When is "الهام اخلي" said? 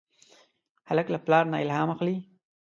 1.63-2.17